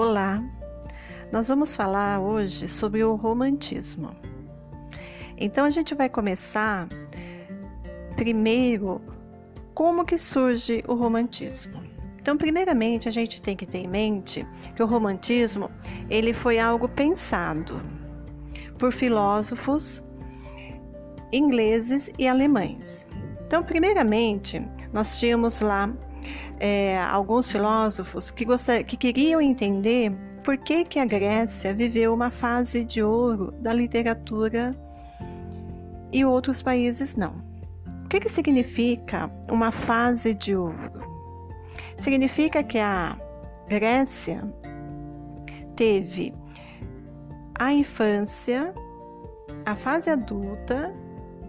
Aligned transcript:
Olá, 0.00 0.40
nós 1.32 1.48
vamos 1.48 1.74
falar 1.74 2.20
hoje 2.20 2.68
sobre 2.68 3.02
o 3.02 3.16
romantismo. 3.16 4.10
Então 5.36 5.64
a 5.64 5.70
gente 5.70 5.92
vai 5.92 6.08
começar 6.08 6.86
primeiro 8.14 9.00
como 9.74 10.04
que 10.04 10.16
surge 10.16 10.84
o 10.86 10.94
romantismo. 10.94 11.82
Então, 12.16 12.36
primeiramente, 12.36 13.08
a 13.08 13.10
gente 13.10 13.42
tem 13.42 13.56
que 13.56 13.66
ter 13.66 13.78
em 13.78 13.88
mente 13.88 14.46
que 14.76 14.82
o 14.84 14.86
romantismo 14.86 15.68
ele 16.08 16.32
foi 16.32 16.60
algo 16.60 16.88
pensado 16.88 17.82
por 18.78 18.92
filósofos 18.92 20.00
ingleses 21.32 22.08
e 22.16 22.28
alemães. 22.28 23.04
Então, 23.44 23.64
primeiramente, 23.64 24.62
nós 24.92 25.18
tínhamos 25.18 25.60
lá 25.60 25.92
é, 26.58 26.98
alguns 26.98 27.50
filósofos 27.50 28.30
que, 28.30 28.44
que 28.86 28.96
queriam 28.96 29.40
entender 29.40 30.12
por 30.42 30.56
que, 30.56 30.84
que 30.84 30.98
a 30.98 31.04
Grécia 31.04 31.74
viveu 31.74 32.14
uma 32.14 32.30
fase 32.30 32.84
de 32.84 33.02
ouro 33.02 33.52
da 33.60 33.72
literatura 33.72 34.74
e 36.12 36.24
outros 36.24 36.62
países 36.62 37.16
não. 37.16 37.46
O 38.04 38.08
que, 38.08 38.20
que 38.20 38.28
significa 38.30 39.30
uma 39.50 39.70
fase 39.70 40.32
de 40.32 40.56
ouro? 40.56 41.02
Significa 41.98 42.62
que 42.62 42.78
a 42.78 43.18
Grécia 43.68 44.42
teve 45.76 46.32
a 47.54 47.72
infância, 47.72 48.72
a 49.66 49.74
fase 49.74 50.08
adulta 50.08 50.94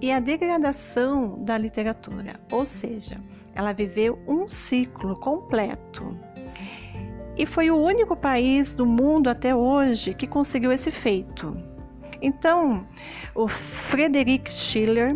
e 0.02 0.12
a 0.12 0.20
degradação 0.20 1.44
da 1.44 1.58
literatura, 1.58 2.40
ou 2.52 2.66
seja, 2.66 3.20
ela 3.54 3.74
viveu 3.74 4.18
um 4.28 4.48
ciclo 4.48 5.16
completo. 5.18 6.18
E 7.38 7.46
foi 7.46 7.72
o 7.72 7.78
único 7.78 8.16
país 8.16 8.74
do 8.74 8.86
mundo 8.86 9.30
até 9.30 9.56
hoje 9.56 10.14
que 10.14 10.28
conseguiu 10.28 10.72
esse 10.72 10.92
feito. 10.92 11.56
Então, 12.22 12.86
o 13.34 13.48
Friedrich 13.48 14.52
Schiller 14.52 15.16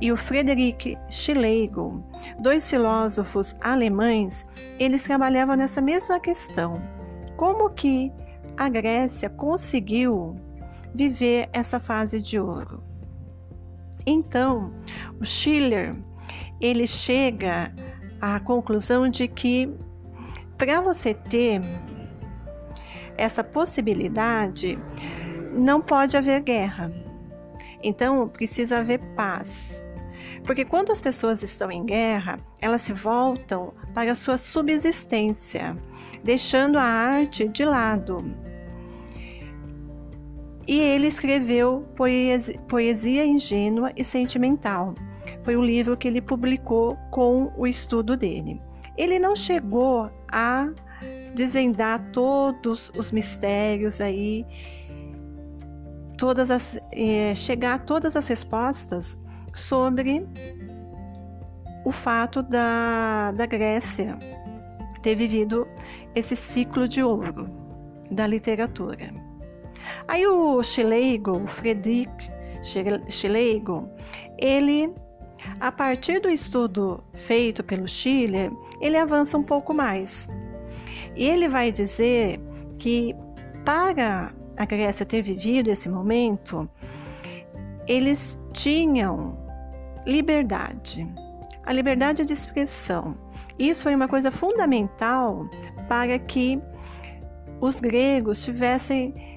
e 0.00 0.10
o 0.10 0.16
Friedrich 0.16 0.98
Schlegel, 1.08 2.04
dois 2.40 2.68
filósofos 2.68 3.54
alemães, 3.60 4.46
eles 4.78 5.02
trabalhavam 5.02 5.56
nessa 5.56 5.80
mesma 5.80 6.18
questão. 6.18 6.82
Como 7.36 7.70
que 7.70 8.12
a 8.56 8.68
Grécia 8.68 9.30
conseguiu 9.30 10.36
viver 10.94 11.48
essa 11.52 11.78
fase 11.78 12.20
de 12.20 12.38
ouro? 12.38 12.89
Então, 14.06 14.72
o 15.20 15.24
Schiller, 15.24 15.94
ele 16.60 16.86
chega 16.86 17.74
à 18.20 18.38
conclusão 18.40 19.08
de 19.08 19.26
que 19.28 19.68
para 20.56 20.80
você 20.80 21.14
ter 21.14 21.60
essa 23.16 23.42
possibilidade, 23.42 24.78
não 25.52 25.80
pode 25.80 26.16
haver 26.16 26.40
guerra. 26.40 26.92
Então, 27.82 28.28
precisa 28.28 28.78
haver 28.78 28.98
paz. 29.16 29.82
Porque 30.44 30.64
quando 30.64 30.90
as 30.90 31.00
pessoas 31.00 31.42
estão 31.42 31.70
em 31.70 31.84
guerra, 31.84 32.38
elas 32.60 32.82
se 32.82 32.92
voltam 32.92 33.74
para 33.94 34.12
a 34.12 34.14
sua 34.14 34.38
subsistência, 34.38 35.76
deixando 36.24 36.78
a 36.78 36.82
arte 36.82 37.46
de 37.48 37.64
lado. 37.64 38.24
E 40.70 40.78
ele 40.78 41.08
escreveu 41.08 41.84
poesia, 41.96 42.56
poesia 42.68 43.26
ingênua 43.26 43.92
e 43.96 44.04
sentimental. 44.04 44.94
Foi 45.42 45.56
o 45.56 45.64
livro 45.64 45.96
que 45.96 46.06
ele 46.06 46.22
publicou 46.22 46.96
com 47.10 47.52
o 47.56 47.66
estudo 47.66 48.16
dele. 48.16 48.62
Ele 48.96 49.18
não 49.18 49.34
chegou 49.34 50.08
a 50.30 50.68
desvendar 51.34 52.12
todos 52.12 52.92
os 52.96 53.10
mistérios 53.10 54.00
aí, 54.00 54.46
todas 56.16 56.52
as, 56.52 56.80
é, 56.92 57.34
chegar 57.34 57.74
a 57.74 57.78
todas 57.80 58.14
as 58.14 58.28
respostas 58.28 59.18
sobre 59.52 60.24
o 61.84 61.90
fato 61.90 62.44
da, 62.44 63.32
da 63.32 63.44
Grécia 63.44 64.16
ter 65.02 65.16
vivido 65.16 65.66
esse 66.14 66.36
ciclo 66.36 66.86
de 66.86 67.02
ouro 67.02 67.50
da 68.08 68.24
literatura. 68.24 69.19
Aí 70.06 70.26
o 70.26 70.62
Schlegel, 70.62 71.46
Friedrich 71.46 72.30
Schlegel, 73.08 73.88
ele, 74.38 74.92
a 75.58 75.72
partir 75.72 76.20
do 76.20 76.28
estudo 76.28 77.02
feito 77.26 77.62
pelo 77.64 77.88
Schiller, 77.88 78.50
ele 78.80 78.96
avança 78.96 79.38
um 79.38 79.42
pouco 79.42 79.72
mais. 79.72 80.28
E 81.16 81.24
ele 81.26 81.48
vai 81.48 81.72
dizer 81.72 82.40
que 82.78 83.14
para 83.64 84.32
a 84.56 84.64
Grécia 84.64 85.06
ter 85.06 85.22
vivido 85.22 85.68
esse 85.68 85.88
momento, 85.88 86.68
eles 87.86 88.38
tinham 88.52 89.38
liberdade, 90.06 91.06
a 91.64 91.72
liberdade 91.72 92.24
de 92.24 92.32
expressão. 92.32 93.16
Isso 93.58 93.82
foi 93.82 93.94
uma 93.94 94.08
coisa 94.08 94.30
fundamental 94.30 95.48
para 95.88 96.18
que 96.18 96.60
os 97.60 97.78
gregos 97.78 98.42
tivessem 98.42 99.29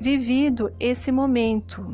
vivido 0.00 0.72
esse 0.78 1.10
momento. 1.10 1.86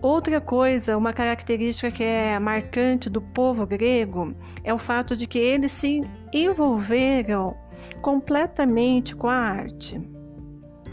Outra 0.00 0.38
coisa, 0.38 0.98
uma 0.98 1.14
característica 1.14 1.90
que 1.90 2.04
é 2.04 2.38
marcante 2.38 3.08
do 3.08 3.22
povo 3.22 3.66
grego 3.66 4.34
é 4.62 4.72
o 4.72 4.78
fato 4.78 5.16
de 5.16 5.26
que 5.26 5.38
eles 5.38 5.72
se 5.72 6.02
envolveram 6.32 7.56
completamente 8.02 9.16
com 9.16 9.28
a 9.28 9.34
arte. 9.34 9.98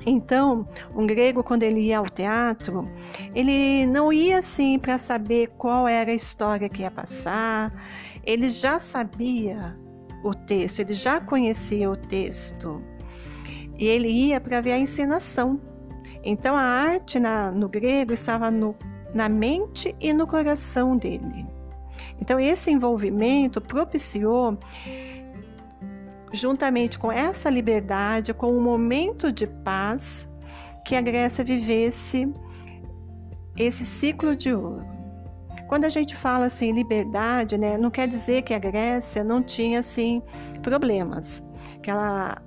Então, 0.05 0.67
um 0.95 1.05
grego, 1.05 1.43
quando 1.43 1.63
ele 1.63 1.81
ia 1.81 1.99
ao 1.99 2.09
teatro, 2.09 2.89
ele 3.35 3.85
não 3.85 4.11
ia 4.11 4.39
assim 4.39 4.79
para 4.79 4.97
saber 4.97 5.49
qual 5.57 5.87
era 5.87 6.09
a 6.09 6.15
história 6.15 6.69
que 6.69 6.81
ia 6.81 6.89
passar, 6.89 7.71
ele 8.23 8.49
já 8.49 8.79
sabia 8.79 9.77
o 10.23 10.33
texto, 10.33 10.79
ele 10.79 10.93
já 10.93 11.19
conhecia 11.19 11.89
o 11.91 11.95
texto 11.95 12.81
e 13.81 13.87
ele 13.87 14.07
ia 14.09 14.39
para 14.39 14.61
ver 14.61 14.73
a 14.73 14.77
encenação. 14.77 15.59
Então 16.23 16.55
a 16.55 16.61
arte 16.61 17.19
na, 17.19 17.51
no 17.51 17.67
grego 17.67 18.13
estava 18.13 18.51
no, 18.51 18.75
na 19.11 19.27
mente 19.27 19.95
e 19.99 20.13
no 20.13 20.27
coração 20.27 20.95
dele. 20.95 21.47
Então 22.21 22.39
esse 22.39 22.69
envolvimento 22.69 23.59
propiciou, 23.59 24.55
juntamente 26.31 26.99
com 26.99 27.11
essa 27.11 27.49
liberdade, 27.49 28.35
com 28.35 28.55
um 28.55 28.61
momento 28.61 29.31
de 29.31 29.47
paz, 29.47 30.29
que 30.85 30.95
a 30.95 31.01
Grécia 31.01 31.43
vivesse 31.43 32.31
esse 33.57 33.83
ciclo 33.83 34.35
de 34.35 34.53
ouro. 34.53 34.85
Quando 35.67 35.85
a 35.85 35.89
gente 35.89 36.15
fala 36.15 36.45
assim 36.45 36.71
liberdade, 36.71 37.57
né, 37.57 37.79
não 37.79 37.89
quer 37.89 38.07
dizer 38.07 38.43
que 38.43 38.53
a 38.53 38.59
Grécia 38.59 39.23
não 39.23 39.41
tinha 39.41 39.79
assim 39.79 40.21
problemas, 40.61 41.41
que 41.81 41.89
ela 41.89 42.37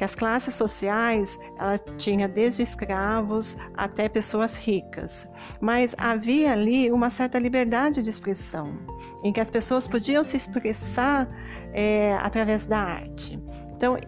que 0.00 0.04
as 0.04 0.14
classes 0.14 0.54
sociais 0.54 1.38
ela 1.58 1.76
tinha 1.76 2.26
desde 2.26 2.62
escravos 2.62 3.54
até 3.76 4.08
pessoas 4.08 4.56
ricas, 4.56 5.28
mas 5.60 5.94
havia 5.98 6.52
ali 6.52 6.90
uma 6.90 7.10
certa 7.10 7.38
liberdade 7.38 8.02
de 8.02 8.08
expressão, 8.08 8.78
em 9.22 9.30
que 9.30 9.40
as 9.40 9.50
pessoas 9.50 9.86
podiam 9.86 10.24
se 10.24 10.38
expressar 10.38 11.28
é, 11.74 12.14
através 12.14 12.64
da 12.64 12.78
arte. 12.78 13.38
Então, 13.76 13.98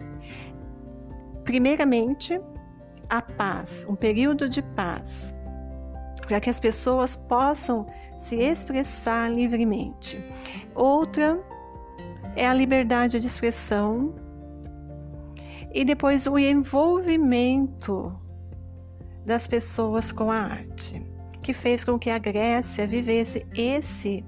primeiramente, 1.43 2.41
a 3.07 3.21
paz, 3.21 3.85
um 3.87 3.93
período 3.93 4.49
de 4.49 4.63
paz, 4.63 5.31
para 6.25 6.41
que 6.41 6.49
as 6.49 6.59
pessoas 6.59 7.15
possam 7.15 7.85
se 8.17 8.37
expressar 8.37 9.31
livremente. 9.31 10.19
Outra 10.73 11.39
é 12.35 12.47
a 12.47 12.53
liberdade 12.55 13.19
de 13.19 13.27
expressão 13.27 14.22
e 15.73 15.83
depois 15.83 16.27
o 16.27 16.37
envolvimento 16.37 18.15
das 19.25 19.47
pessoas 19.47 20.11
com 20.11 20.31
a 20.31 20.37
arte, 20.37 21.01
que 21.41 21.53
fez 21.53 21.83
com 21.83 21.97
que 21.97 22.11
a 22.11 22.19
Grécia 22.19 22.85
vivesse 22.85 23.45
esse 23.55 24.23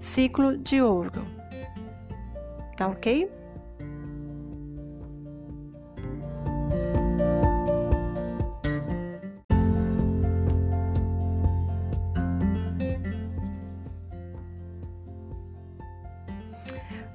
ciclo 0.00 0.58
de 0.58 0.82
ouro. 0.82 1.24
Tá 2.76 2.88
ok? 2.88 3.30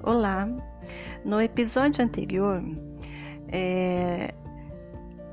Olá! 0.02 0.48
No 1.26 1.42
episódio 1.42 2.02
anterior, 2.02 2.64
é, 3.52 4.34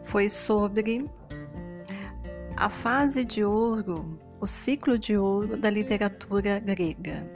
foi 0.04 0.28
sobre 0.28 1.10
a 2.56 2.68
fase 2.68 3.24
de 3.24 3.44
ouro, 3.44 4.18
o 4.40 4.46
ciclo 4.46 4.98
de 4.98 5.16
ouro 5.16 5.56
da 5.56 5.70
literatura 5.70 6.58
grega. 6.58 7.28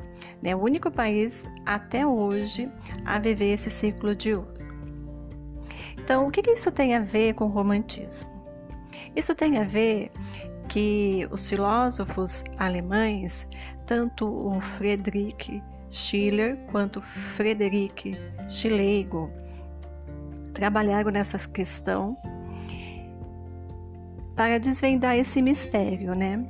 É 0.42 0.54
o 0.54 0.60
único 0.60 0.90
país 0.90 1.44
até 1.66 2.06
hoje 2.06 2.70
a 3.04 3.18
viver 3.18 3.54
esse 3.54 3.70
ciclo 3.70 4.14
de 4.14 4.34
ouro. 4.34 4.54
Então, 5.96 6.26
o 6.26 6.30
que, 6.30 6.42
que 6.42 6.52
isso 6.52 6.70
tem 6.70 6.94
a 6.94 7.00
ver 7.00 7.34
com 7.34 7.44
o 7.44 7.48
romantismo? 7.48 8.30
Isso 9.14 9.34
tem 9.34 9.58
a 9.58 9.64
ver 9.64 10.10
que 10.68 11.26
os 11.30 11.48
filósofos 11.48 12.44
alemães, 12.56 13.48
tanto 13.86 14.26
o 14.26 14.60
Friedrich 14.60 15.62
Schiller 15.90 16.56
quanto 16.70 17.00
Friedrich 17.00 18.16
Schlegel, 18.48 19.30
trabalharam 20.58 21.12
nessa 21.12 21.38
questão 21.48 22.16
para 24.34 24.58
desvendar 24.58 25.16
esse 25.16 25.40
mistério, 25.40 26.16
né? 26.16 26.44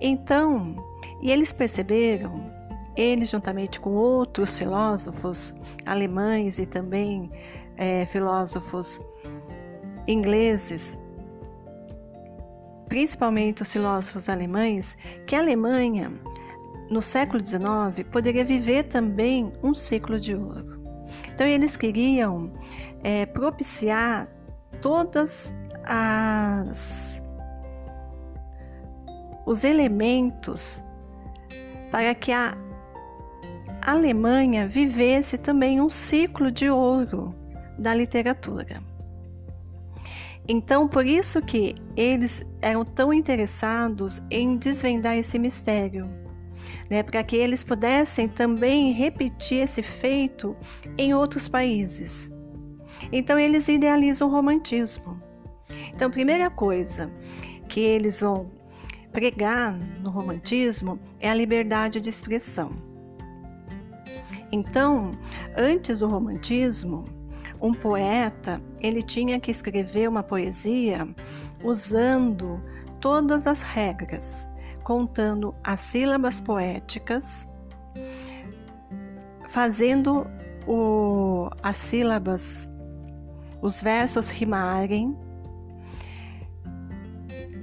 Então, 0.00 0.74
e 1.22 1.30
eles 1.30 1.52
perceberam, 1.52 2.50
eles 2.96 3.30
juntamente 3.30 3.78
com 3.78 3.90
outros 3.90 4.58
filósofos 4.58 5.54
alemães 5.86 6.58
e 6.58 6.66
também 6.66 7.30
é, 7.76 8.04
filósofos 8.06 9.00
ingleses, 10.08 10.98
principalmente 12.88 13.62
os 13.62 13.72
filósofos 13.72 14.28
alemães, 14.28 14.96
que 15.24 15.36
a 15.36 15.38
Alemanha, 15.38 16.12
no 16.90 17.00
século 17.00 17.44
XIX, 17.44 18.08
poderia 18.10 18.44
viver 18.44 18.84
também 18.84 19.52
um 19.62 19.72
ciclo 19.72 20.18
de 20.18 20.34
ouro. 20.34 20.79
Então, 21.40 21.48
eles 21.48 21.74
queriam 21.74 22.52
é, 23.02 23.24
propiciar 23.24 24.28
todas 24.82 25.50
as 25.82 27.22
os 29.46 29.64
elementos 29.64 30.84
para 31.90 32.14
que 32.14 32.30
a 32.30 32.54
Alemanha 33.80 34.68
vivesse 34.68 35.38
também 35.38 35.80
um 35.80 35.88
ciclo 35.88 36.50
de 36.50 36.68
ouro 36.68 37.34
da 37.78 37.94
literatura. 37.94 38.82
Então, 40.46 40.86
por 40.86 41.06
isso 41.06 41.40
que 41.40 41.74
eles 41.96 42.44
eram 42.60 42.84
tão 42.84 43.14
interessados 43.14 44.20
em 44.30 44.58
desvendar 44.58 45.16
esse 45.16 45.38
mistério, 45.38 46.06
né, 46.88 47.02
para 47.02 47.22
que 47.22 47.36
eles 47.36 47.64
pudessem 47.64 48.28
também 48.28 48.92
repetir 48.92 49.62
esse 49.62 49.82
feito 49.82 50.56
em 50.98 51.14
outros 51.14 51.48
países. 51.48 52.30
Então, 53.12 53.38
eles 53.38 53.68
idealizam 53.68 54.28
o 54.28 54.30
romantismo. 54.30 55.20
Então, 55.94 56.10
primeira 56.10 56.50
coisa 56.50 57.10
que 57.68 57.80
eles 57.80 58.20
vão 58.20 58.50
pregar 59.12 59.72
no 59.72 60.10
romantismo 60.10 60.98
é 61.18 61.30
a 61.30 61.34
liberdade 61.34 62.00
de 62.00 62.10
expressão. 62.10 62.70
Então, 64.52 65.12
antes 65.56 66.00
do 66.00 66.08
romantismo, 66.08 67.04
um 67.60 67.72
poeta, 67.74 68.60
ele 68.80 69.02
tinha 69.02 69.38
que 69.38 69.50
escrever 69.50 70.08
uma 70.08 70.22
poesia 70.22 71.06
usando 71.62 72.60
todas 73.00 73.46
as 73.46 73.62
regras, 73.62 74.48
contando 74.90 75.54
as 75.62 75.78
sílabas 75.78 76.40
poéticas, 76.40 77.48
fazendo 79.48 80.26
o, 80.66 81.48
as 81.62 81.76
sílabas, 81.76 82.68
os 83.62 83.80
versos 83.80 84.30
rimarem, 84.30 85.16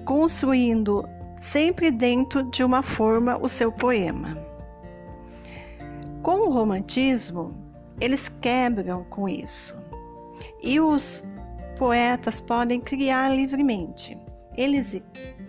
construindo 0.06 1.04
sempre 1.42 1.92
dentro 1.92 2.44
de 2.44 2.64
uma 2.64 2.82
forma 2.82 3.38
o 3.38 3.50
seu 3.50 3.74
poema. 3.74 4.38
Com 6.24 6.48
o 6.48 6.50
romantismo, 6.50 7.52
eles 8.00 8.30
quebram 8.30 9.04
com 9.04 9.28
isso. 9.28 9.76
E 10.64 10.80
os 10.80 11.26
poetas 11.78 12.40
podem 12.40 12.80
criar 12.80 13.28
livremente. 13.36 14.18
Eles 14.56 15.02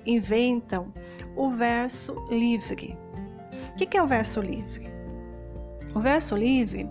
inventam 0.08 0.92
o 1.36 1.50
verso 1.50 2.26
livre. 2.30 2.96
O 3.72 3.76
que 3.76 3.96
é 3.96 4.02
o 4.02 4.06
verso 4.06 4.40
livre? 4.40 4.88
O 5.94 6.00
verso 6.00 6.34
livre, 6.34 6.88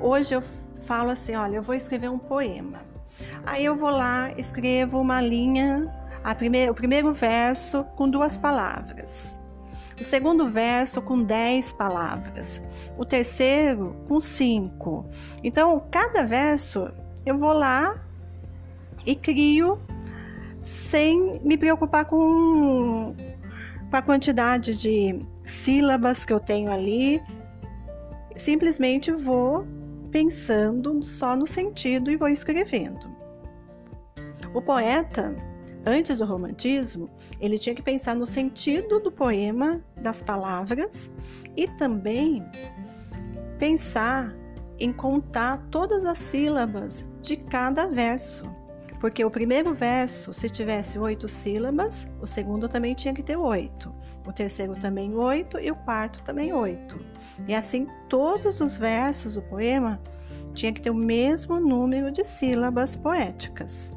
hoje 0.00 0.34
eu 0.34 0.42
falo 0.86 1.10
assim: 1.10 1.34
olha, 1.34 1.56
eu 1.56 1.62
vou 1.62 1.74
escrever 1.74 2.08
um 2.10 2.18
poema. 2.18 2.80
Aí 3.44 3.64
eu 3.64 3.76
vou 3.76 3.90
lá, 3.90 4.32
escrevo 4.38 4.98
uma 4.98 5.20
linha, 5.20 5.92
o 6.70 6.74
primeiro 6.74 7.12
verso 7.12 7.84
com 7.96 8.08
duas 8.08 8.36
palavras, 8.36 9.38
o 10.00 10.02
segundo 10.02 10.48
verso 10.48 11.02
com 11.02 11.22
dez 11.22 11.72
palavras, 11.72 12.60
o 12.96 13.04
terceiro 13.04 13.94
com 14.08 14.18
cinco. 14.18 15.08
Então, 15.42 15.80
cada 15.90 16.24
verso 16.24 16.90
eu 17.24 17.38
vou 17.38 17.52
lá 17.52 18.02
e 19.06 19.14
crio 19.14 19.78
sem 20.64 21.40
me 21.40 21.56
preocupar 21.56 22.04
com, 22.06 23.14
com 23.90 23.96
a 23.96 24.02
quantidade 24.02 24.76
de 24.76 25.18
sílabas 25.44 26.24
que 26.24 26.32
eu 26.32 26.40
tenho 26.40 26.70
ali. 26.70 27.22
Simplesmente 28.36 29.12
vou 29.12 29.66
pensando 30.10 31.02
só 31.02 31.36
no 31.36 31.46
sentido 31.46 32.10
e 32.10 32.16
vou 32.16 32.28
escrevendo. 32.28 33.14
O 34.54 34.62
poeta, 34.62 35.34
antes 35.84 36.18
do 36.18 36.24
romantismo, 36.24 37.10
ele 37.40 37.58
tinha 37.58 37.74
que 37.74 37.82
pensar 37.82 38.14
no 38.14 38.26
sentido 38.26 39.00
do 39.00 39.10
poema, 39.10 39.82
das 39.96 40.22
palavras 40.22 41.12
e 41.56 41.66
também 41.66 42.44
pensar 43.58 44.32
em 44.78 44.92
contar 44.92 45.58
todas 45.70 46.04
as 46.04 46.18
sílabas 46.18 47.04
de 47.20 47.36
cada 47.36 47.86
verso. 47.86 48.48
Porque 49.04 49.22
o 49.22 49.30
primeiro 49.30 49.74
verso, 49.74 50.32
se 50.32 50.48
tivesse 50.48 50.98
oito 50.98 51.28
sílabas, 51.28 52.08
o 52.22 52.26
segundo 52.26 52.70
também 52.70 52.94
tinha 52.94 53.12
que 53.12 53.22
ter 53.22 53.36
oito, 53.36 53.94
o 54.26 54.32
terceiro 54.32 54.74
também 54.76 55.14
oito 55.14 55.58
e 55.58 55.70
o 55.70 55.76
quarto 55.76 56.22
também 56.22 56.54
oito. 56.54 56.98
E 57.46 57.54
assim, 57.54 57.86
todos 58.08 58.62
os 58.62 58.78
versos 58.78 59.34
do 59.34 59.42
poema 59.42 60.00
tinha 60.54 60.72
que 60.72 60.80
ter 60.80 60.88
o 60.88 60.94
mesmo 60.94 61.60
número 61.60 62.10
de 62.10 62.24
sílabas 62.24 62.96
poéticas. 62.96 63.92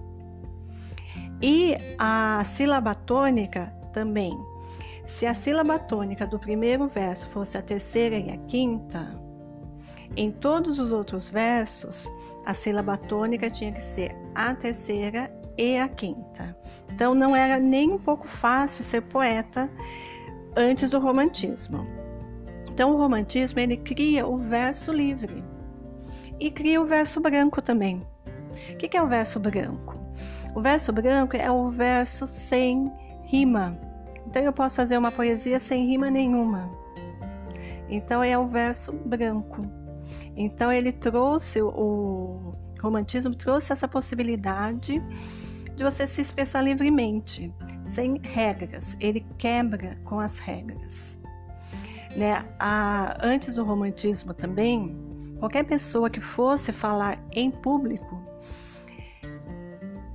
E 1.42 1.78
a 1.98 2.44
sílaba 2.44 2.94
tônica 2.94 3.68
também. 3.94 4.38
Se 5.06 5.26
a 5.26 5.34
sílaba 5.34 5.80
tônica 5.80 6.28
do 6.28 6.38
primeiro 6.38 6.86
verso 6.90 7.30
fosse 7.30 7.58
a 7.58 7.62
terceira 7.62 8.18
e 8.18 8.30
a 8.30 8.38
quinta, 8.40 9.18
em 10.16 10.32
todos 10.32 10.80
os 10.80 10.92
outros 10.92 11.30
versos, 11.30 12.10
a 12.46 12.54
sílaba 12.54 12.98
tônica 12.98 13.50
tinha 13.50 13.72
que 13.72 13.82
ser 13.82 14.16
a 14.34 14.54
terceira 14.54 15.32
e 15.58 15.78
a 15.78 15.88
quinta. 15.88 16.56
Então 16.92 17.14
não 17.14 17.36
era 17.36 17.60
nem 17.60 17.92
um 17.92 17.98
pouco 17.98 18.28
fácil 18.28 18.84
ser 18.84 19.02
poeta 19.02 19.70
antes 20.56 20.90
do 20.90 21.00
romantismo. 21.00 21.86
Então 22.70 22.94
o 22.94 22.98
romantismo 22.98 23.60
ele 23.60 23.78
cria 23.78 24.28
o 24.28 24.38
verso 24.38 24.92
livre 24.92 25.44
e 26.40 26.52
cria 26.52 26.82
o 26.82 26.86
verso 26.86 27.20
branco 27.20 27.62
também. 27.62 28.02
O 28.72 28.78
que 28.78 28.96
é 28.96 29.02
o 29.02 29.08
verso 29.08 29.40
branco? 29.40 29.98
O 30.56 30.62
verso 30.62 30.92
branco 30.92 31.36
é 31.36 31.52
o 31.52 31.70
verso 31.70 32.28
sem 32.28 32.92
rima. 33.24 33.78
Então 34.26 34.42
eu 34.42 34.54
posso 34.54 34.76
fazer 34.76 34.98
uma 34.98 35.12
poesia 35.12 35.60
sem 35.60 35.86
rima 35.86 36.10
nenhuma. 36.10 36.70
Então 37.90 38.24
é 38.24 38.38
o 38.38 38.48
verso 38.48 38.92
branco. 38.94 39.62
Então 40.36 40.72
ele 40.72 40.92
trouxe 40.92 41.62
o 41.62 42.56
romantismo 42.82 43.36
trouxe 43.36 43.74
essa 43.74 43.88
possibilidade 43.88 45.02
de 45.76 45.84
você 45.84 46.08
se 46.08 46.22
expressar 46.22 46.62
livremente, 46.62 47.54
sem 47.84 48.20
regras. 48.22 48.98
Ele 49.00 49.26
quebra 49.38 49.98
com 50.04 50.20
as 50.20 50.40
regras. 50.40 51.18
Né? 52.16 52.44
A, 52.60 53.18
antes 53.22 53.56
do 53.56 53.64
romantismo 53.64 54.34
também, 54.34 54.96
qualquer 55.40 55.64
pessoa 55.64 56.10
que 56.10 56.20
fosse 56.20 56.72
falar 56.72 57.20
em 57.32 57.52
público, 57.52 58.20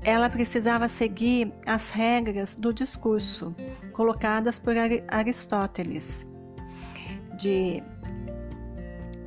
ela 0.02 0.28
precisava 0.28 0.88
seguir 0.88 1.52
as 1.64 1.90
regras 1.90 2.56
do 2.56 2.74
discurso 2.74 3.54
colocadas 3.92 4.58
por 4.58 4.74
Aristóteles, 5.08 6.26
de 7.38 7.80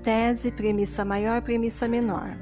tese, 0.06 0.52
premissa 0.52 1.04
maior, 1.04 1.42
premissa 1.42 1.88
menor. 1.88 2.38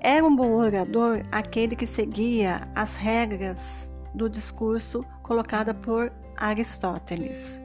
Era 0.00 0.24
um 0.24 0.34
bom 0.34 0.52
orador 0.52 1.22
aquele 1.32 1.74
que 1.74 1.88
seguia 1.88 2.60
as 2.72 2.94
regras 2.94 3.90
do 4.14 4.30
discurso 4.30 5.04
colocada 5.20 5.74
por 5.74 6.12
Aristóteles. 6.36 7.60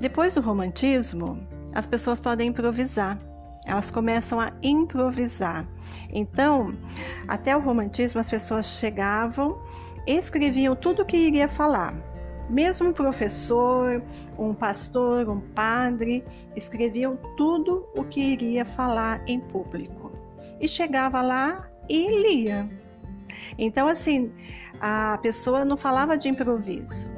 Depois 0.00 0.34
do 0.34 0.40
romantismo, 0.40 1.38
as 1.72 1.86
pessoas 1.86 2.18
podem 2.18 2.48
improvisar. 2.48 3.16
Elas 3.64 3.88
começam 3.88 4.40
a 4.40 4.50
improvisar. 4.64 5.64
Então, 6.12 6.76
até 7.28 7.56
o 7.56 7.60
romantismo, 7.60 8.20
as 8.20 8.28
pessoas 8.28 8.66
chegavam, 8.66 9.62
escreviam 10.08 10.74
tudo 10.74 11.02
o 11.02 11.06
que 11.06 11.16
iria 11.16 11.48
falar, 11.48 11.94
mesmo 12.48 12.88
um 12.88 12.92
professor, 12.92 14.02
um 14.38 14.54
pastor, 14.54 15.28
um 15.28 15.40
padre, 15.40 16.24
escreviam 16.56 17.16
tudo 17.36 17.88
o 17.96 18.04
que 18.04 18.20
iria 18.20 18.64
falar 18.64 19.22
em 19.26 19.40
público. 19.40 20.12
e 20.60 20.68
chegava 20.68 21.20
lá 21.20 21.68
e 21.88 22.06
lia. 22.22 22.68
Então, 23.58 23.88
assim, 23.88 24.32
a 24.80 25.18
pessoa 25.22 25.64
não 25.64 25.76
falava 25.76 26.16
de 26.16 26.28
improviso. 26.28 27.10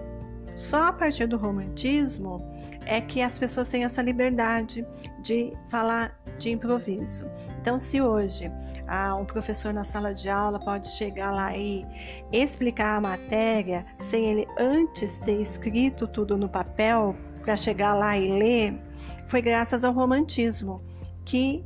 Só 0.56 0.84
a 0.84 0.92
partir 0.92 1.26
do 1.26 1.36
romantismo 1.36 2.42
é 2.86 3.00
que 3.00 3.20
as 3.20 3.38
pessoas 3.38 3.68
têm 3.68 3.84
essa 3.84 4.00
liberdade 4.00 4.86
de 5.20 5.52
falar 5.68 6.18
de 6.38 6.50
improviso. 6.50 7.30
Então, 7.60 7.78
se 7.78 8.00
hoje 8.00 8.50
ah, 8.86 9.14
um 9.16 9.24
professor 9.24 9.72
na 9.72 9.84
sala 9.84 10.12
de 10.12 10.28
aula 10.28 10.58
pode 10.58 10.88
chegar 10.88 11.30
lá 11.30 11.56
e 11.56 11.86
explicar 12.32 12.96
a 12.96 13.00
matéria 13.00 13.86
sem 14.00 14.26
ele 14.26 14.46
antes 14.58 15.18
ter 15.20 15.40
escrito 15.40 16.06
tudo 16.06 16.36
no 16.36 16.48
papel 16.48 17.16
para 17.42 17.56
chegar 17.56 17.94
lá 17.94 18.18
e 18.18 18.28
ler, 18.38 18.80
foi 19.26 19.40
graças 19.40 19.84
ao 19.84 19.92
romantismo 19.92 20.82
que 21.24 21.64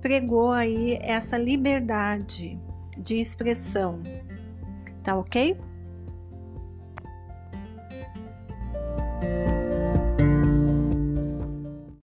pregou 0.00 0.52
aí 0.52 0.98
essa 1.00 1.38
liberdade 1.38 2.58
de 2.96 3.20
expressão. 3.20 4.02
Tá 5.02 5.16
ok? 5.16 5.56